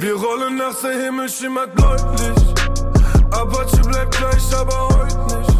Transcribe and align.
Wir 0.00 0.14
rollen 0.14 0.56
nach 0.56 0.80
der 0.80 1.04
Himmel 1.04 1.28
schimmert 1.28 1.74
bläulich. 1.74 2.00
Apache 3.32 3.82
bleibt 3.86 4.16
gleich, 4.16 4.56
aber 4.56 4.88
heute 4.88 5.36
nicht. 5.36 5.50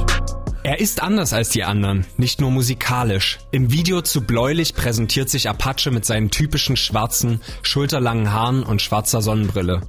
Er 0.63 0.81
ist 0.81 1.03
anders 1.03 1.35
als 1.35 1.51
die 1.51 1.63
anderen, 1.63 2.07
nicht 2.17 2.41
nur 2.41 2.51
musikalisch. 2.51 3.39
Im 3.51 3.71
Video 3.71 4.01
zu 4.01 4.23
Bläulich 4.23 4.75
präsentiert 4.75 5.29
sich 5.29 5.51
Apache 5.51 5.91
mit 5.91 6.07
seinen 6.07 6.31
typischen 6.31 6.79
schwarzen, 6.79 7.43
schulterlangen 7.63 8.33
Haaren 8.33 8.63
und 8.63 8.81
schwarzer 8.81 9.21
Sonnenbrille. 9.21 9.83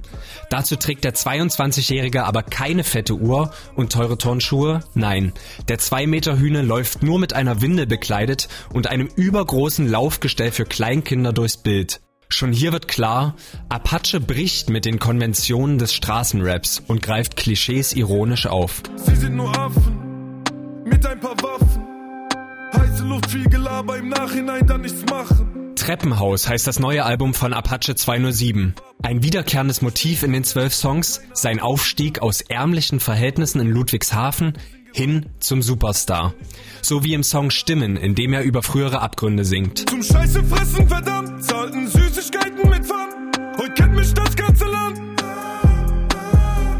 Dazu 0.50 0.76
trägt 0.76 1.04
der 1.04 1.14
22-Jährige 1.14 2.24
aber 2.24 2.42
keine 2.42 2.84
fette 2.84 3.14
Uhr 3.14 3.54
und 3.74 3.90
teure 3.90 4.18
Turnschuhe, 4.18 4.80
nein. 4.92 5.32
Der 5.68 5.78
2 5.78 6.06
Meter 6.06 6.38
Hühne 6.38 6.60
läuft 6.60 7.02
nur 7.02 7.18
mit 7.18 7.32
einer 7.32 7.62
Windel 7.62 7.86
bekleidet 7.86 8.48
und 8.74 8.86
einem 8.86 9.06
übergroßen 9.16 9.88
Laufgestell 9.88 10.52
für 10.52 10.66
Kleinkinder 10.66 11.32
durchs 11.32 11.56
Bild. 11.56 12.02
Schon 12.32 12.52
hier 12.52 12.72
wird 12.72 12.88
klar, 12.88 13.36
Apache 13.68 14.18
bricht 14.18 14.70
mit 14.70 14.86
den 14.86 14.98
Konventionen 14.98 15.76
des 15.76 15.92
Straßenraps 15.92 16.82
und 16.86 17.02
greift 17.02 17.36
Klischees 17.36 17.92
ironisch 17.92 18.46
auf. 18.46 18.82
Sie 18.96 19.14
sind 19.14 19.36
nur 19.36 19.54
Affen 19.54 20.42
mit 20.86 21.04
ein 21.04 21.20
paar 21.20 21.36
Waffen. 21.42 21.82
Heiße 22.74 23.04
Luft, 23.04 23.30
viel 23.30 23.44
Gelaber, 23.44 23.98
im 23.98 24.08
Nachhinein 24.08 24.66
dann 24.66 24.80
nichts 24.80 25.04
machen. 25.10 25.74
Treppenhaus 25.76 26.48
heißt 26.48 26.66
das 26.66 26.78
neue 26.78 27.04
Album 27.04 27.34
von 27.34 27.52
Apache 27.52 27.94
207. 27.96 28.74
Ein 29.02 29.22
wiederkehrendes 29.22 29.82
Motiv 29.82 30.22
in 30.22 30.32
den 30.32 30.44
zwölf 30.44 30.74
Songs, 30.74 31.20
sein 31.34 31.60
Aufstieg 31.60 32.22
aus 32.22 32.40
ärmlichen 32.40 32.98
Verhältnissen 32.98 33.60
in 33.60 33.68
Ludwigshafen 33.68 34.54
hin 34.92 35.26
zum 35.40 35.62
Superstar. 35.62 36.34
So 36.80 37.04
wie 37.04 37.14
im 37.14 37.22
Song 37.22 37.50
Stimmen, 37.50 37.96
in 37.96 38.14
dem 38.14 38.32
er 38.32 38.42
über 38.42 38.62
frühere 38.62 39.00
Abgründe 39.00 39.44
singt. 39.44 39.88
Zum 39.88 40.02
Scheiße 40.02 40.42
fressen, 40.44 40.88
verdammt, 40.88 41.44
zahlten 41.44 41.88
Süßigkeiten 41.88 42.68
mit 42.68 42.84
Pfann. 42.84 43.30
Heute 43.58 43.72
kennt 43.74 43.94
mich 43.94 44.12
das 44.14 44.36
ganze 44.36 44.64
Land. 44.64 45.00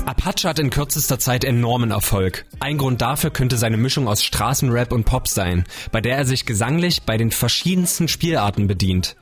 Apache 0.07 0.49
hat 0.49 0.59
in 0.59 0.71
kürzester 0.71 1.19
Zeit 1.19 1.43
enormen 1.45 1.91
Erfolg. 1.91 2.45
Ein 2.61 2.79
Grund 2.79 3.01
dafür 3.01 3.31
könnte 3.31 3.57
seine 3.57 3.77
Mischung 3.77 4.09
aus 4.09 4.23
Straßenrap 4.23 4.93
und 4.93 5.05
Pop 5.05 5.27
sein, 5.27 5.65
bei 5.91 6.01
der 6.01 6.17
er 6.17 6.25
sich 6.25 6.47
gesanglich 6.47 7.03
bei 7.03 7.17
den 7.17 7.31
verschiedensten 7.31 8.09
Spielarten 8.09 8.67
bedient. 8.67 9.17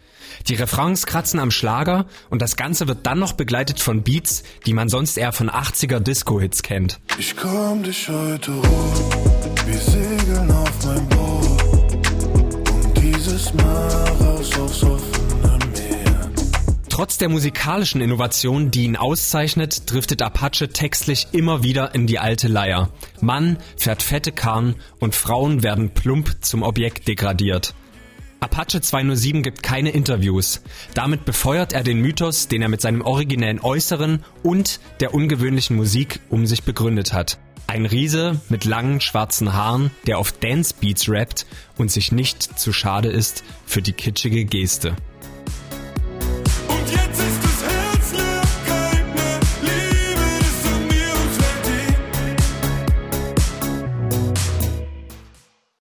Die 0.49 0.55
Refrains 0.55 1.07
kratzen 1.07 1.41
am 1.41 1.51
Schlager 1.51 2.07
und 2.29 2.43
das 2.43 2.57
Ganze 2.57 2.89
wird 2.89 3.07
dann 3.07 3.19
noch 3.19 3.33
begleitet 3.33 3.81
von 3.81 4.03
Beats, 4.03 4.43
die 4.67 4.73
man 4.73 4.89
sonst 4.89 5.17
eher 5.17 5.33
von 5.33 5.51
80er 5.51 6.01
Disco-Hits 6.01 6.63
kennt. 6.63 7.01
Ich 7.19 7.37
komm 7.37 7.83
dich 7.83 8.09
heute 8.09 8.55
hoch, 8.55 9.11
wir 9.67 9.79
segeln 9.79 10.51
auf 10.51 10.87
mein 10.87 11.09
Boot 11.09 11.97
und 12.75 13.03
dieses 13.03 13.53
Mal 13.55 14.05
raus 14.21 14.59
aufs 14.59 14.83
offene 14.83 15.59
Meer. 15.73 16.31
Trotz 16.89 17.19
der 17.19 17.29
musikalischen 17.29 18.01
Innovation, 18.01 18.71
die 18.71 18.85
ihn 18.85 18.97
auszeichnet, 18.97 19.91
driftet 19.91 20.23
Apache 20.23 20.69
textlich 20.69 21.29
immer 21.33 21.63
wieder 21.63 21.95
in 21.95 22.07
die 22.07 22.19
alte 22.19 22.49
Leier. 22.49 22.91
Mann 23.21 23.59
fährt 23.77 24.03
fette 24.03 24.33
Karren 24.33 24.77
und 24.99 25.15
Frauen 25.15 25.63
werden 25.63 25.91
plump 25.91 26.39
zum 26.41 26.63
Objekt 26.63 27.09
degradiert. 27.09 27.75
Apache 28.41 28.81
207 28.81 29.43
gibt 29.43 29.63
keine 29.63 29.91
Interviews. 29.91 30.63
Damit 30.95 31.27
befeuert 31.27 31.75
er 31.75 31.83
den 31.83 32.01
Mythos, 32.01 32.49
den 32.49 32.63
er 32.63 32.69
mit 32.69 32.81
seinem 32.81 33.03
originellen 33.03 33.61
Äußeren 33.61 34.25
und 34.43 34.81
der 35.01 35.13
ungewöhnlichen 35.13 35.77
Musik 35.77 36.21
um 36.31 36.47
sich 36.47 36.63
begründet 36.63 37.13
hat. 37.13 37.39
Ein 37.67 37.85
Riese 37.85 38.41
mit 38.49 38.65
langen 38.65 39.01
schwarzen 39.01 39.53
Haaren, 39.53 39.91
der 40.07 40.19
auf 40.19 40.33
Dance 40.33 40.75
Beats 40.81 41.09
rappt 41.09 41.47
und 41.77 41.91
sich 41.91 42.13
nicht 42.13 42.59
zu 42.59 42.73
schade 42.73 43.09
ist 43.11 43.45
für 43.67 43.83
die 43.83 43.93
kitschige 43.93 44.45
Geste. 44.47 44.97